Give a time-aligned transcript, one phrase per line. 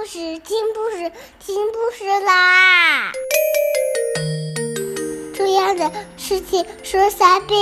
[0.00, 3.12] 故事，听故事，听故事啦！
[5.34, 7.58] 重要的事情说三遍，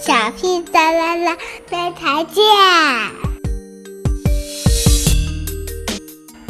[0.00, 1.36] 小屁哒啦啦，
[1.68, 2.42] 明天见！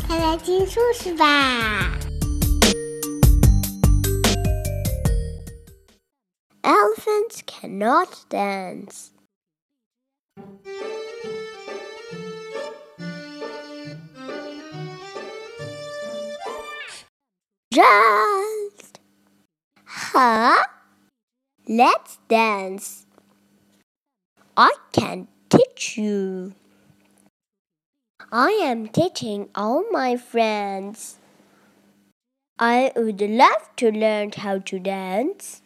[0.06, 1.90] 快来听故事吧
[6.62, 9.13] ！Elephants cannot dance.
[17.74, 19.00] Just,
[19.84, 20.62] huh?
[21.66, 23.04] Let's dance.
[24.56, 26.54] I can teach you.
[28.30, 31.18] I am teaching all my friends.
[32.60, 35.60] I would love to learn how to dance,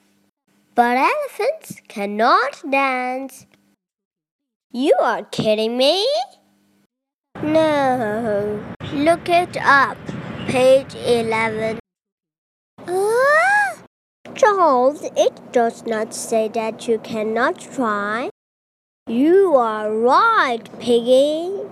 [0.74, 3.44] but elephants cannot dance.
[4.72, 6.08] You are kidding me?
[7.42, 8.64] No.
[8.94, 9.98] Look it up.
[10.46, 11.80] Page 11.
[14.38, 18.30] Charles, it does not say that you cannot try.
[19.08, 21.68] You are right, Piggie.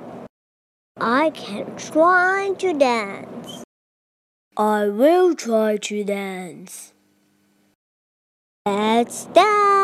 [0.99, 3.63] I can try to dance.
[4.57, 6.93] I will try to dance.
[8.67, 9.76] Let's dance.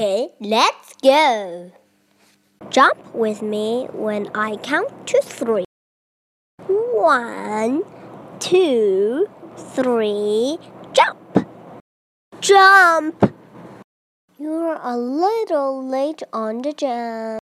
[0.00, 1.72] Okay, let's go.
[2.70, 5.66] Jump with me when I count to three.
[6.66, 7.82] One,
[8.38, 10.56] two, three,
[10.94, 11.46] jump!
[12.40, 13.34] Jump!
[14.38, 17.42] You're a little late on the jump.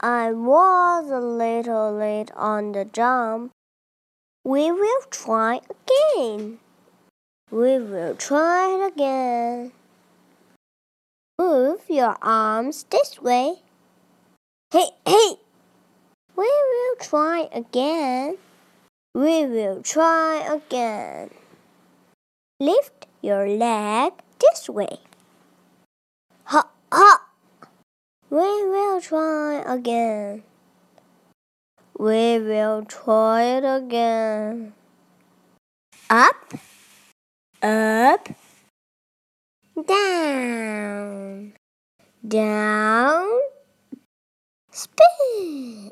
[0.00, 3.52] I was a little late on the jump.
[4.42, 6.58] We will try again.
[7.52, 9.70] We will try it again.
[11.42, 13.54] Move your arms this way.
[14.70, 15.30] Hey, hey!
[16.36, 18.38] We will try again.
[19.12, 21.30] We will try again.
[22.60, 25.02] Lift your leg this way.
[26.44, 27.26] Ha, ha!
[28.30, 30.44] We will try again.
[31.98, 34.74] We will try it again.
[36.08, 36.54] Up,
[37.60, 38.28] up,
[39.88, 40.61] down,
[42.26, 43.28] down,
[44.70, 45.90] spin,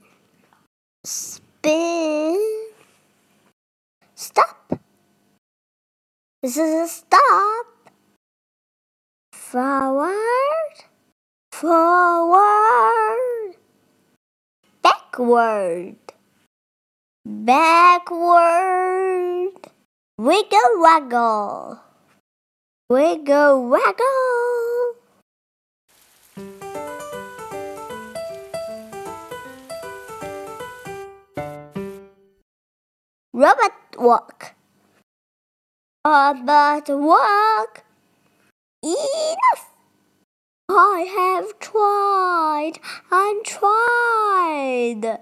[1.04, 2.68] spin,
[4.14, 4.80] stop.
[6.42, 7.66] This is a stop.
[9.32, 10.14] Forward,
[11.52, 13.54] forward,
[14.82, 15.96] backward,
[17.26, 19.52] backward,
[20.18, 21.80] wiggle waggle.
[22.90, 24.39] Wiggle waggle.
[33.40, 34.54] Robot walk.
[36.04, 37.84] Robot walk.
[38.82, 39.64] Enough.
[40.68, 42.80] I have tried
[43.10, 45.20] and tried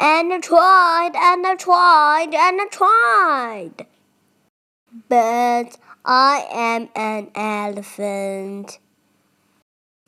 [0.00, 3.86] and tried and tried and tried.
[5.10, 8.78] But I am an elephant.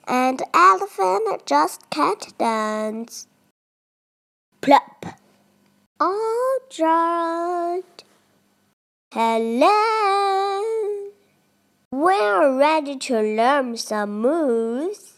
[0.08, 3.26] And elephant just can't dance.
[4.62, 5.19] Plop.
[6.02, 7.84] Oh, Gerald.
[9.12, 9.74] Hello.
[11.92, 15.12] We're ready to learn some moves.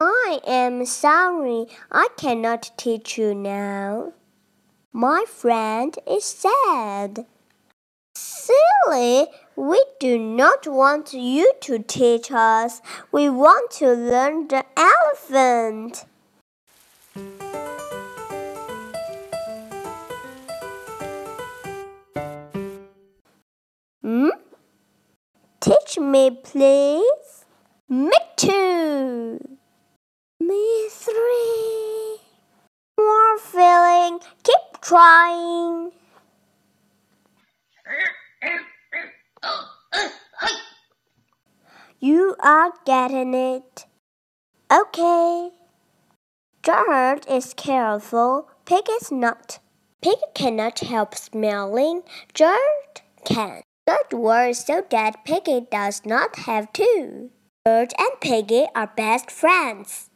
[0.00, 4.14] I am sorry, I cannot teach you now.
[4.92, 7.24] My friend is sad.
[8.16, 12.82] Silly, we do not want you to teach us.
[13.12, 16.04] We want to learn the elephant.
[25.98, 27.44] Me, please.
[27.88, 29.38] Me too.
[30.40, 32.18] Me three.
[32.98, 34.20] More feeling.
[34.42, 35.92] Keep trying.
[42.00, 43.86] You are getting it.
[44.72, 45.50] Okay.
[46.62, 48.48] Gerald is careful.
[48.64, 49.58] Pig is not.
[50.00, 52.02] Pig cannot help smelling.
[52.34, 53.61] Gerald can.
[53.86, 57.30] Good word so that Piggie does not have to.
[57.66, 60.08] Gerald and Piggie are best friends.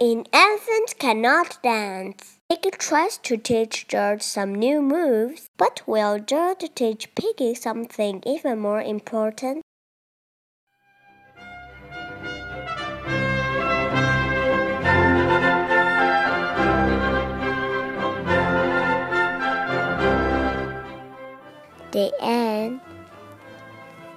[0.00, 2.38] An elephant cannot dance.
[2.50, 8.58] Piggie tries to teach Gerald some new moves, but will Gerald teach Piggie something even
[8.58, 9.62] more important?
[21.98, 22.80] The end.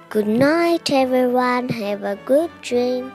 [0.08, 1.68] Good night, everyone.
[1.68, 3.10] Have a good dream.